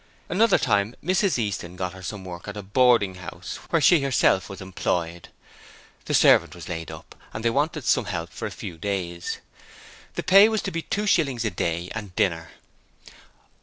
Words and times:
Another 0.29 0.57
time 0.57 0.95
Mrs 1.03 1.37
Easton 1.37 1.75
got 1.75 1.93
her 1.93 2.01
some 2.01 2.25
work 2.25 2.47
at 2.47 2.57
a 2.57 2.63
boarding 2.63 3.13
house 3.21 3.59
where 3.69 3.79
she 3.79 4.01
herself 4.01 4.49
was 4.49 4.59
employed. 4.59 5.29
The 6.05 6.15
servant 6.15 6.55
was 6.55 6.67
laid 6.67 6.89
up, 6.89 7.13
and 7.35 7.45
they 7.45 7.51
wanted 7.51 7.83
some 7.85 8.05
help 8.05 8.31
for 8.31 8.47
a 8.47 8.49
few 8.49 8.79
days. 8.79 9.37
The 10.15 10.23
pay 10.23 10.49
was 10.49 10.63
to 10.63 10.71
be 10.71 10.81
two 10.81 11.05
shillings 11.05 11.45
a 11.45 11.51
day, 11.51 11.91
and 11.93 12.15
dinner. 12.15 12.49